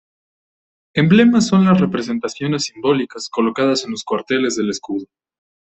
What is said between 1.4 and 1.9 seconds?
son las